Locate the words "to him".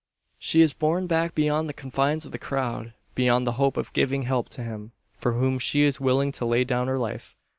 4.49-4.93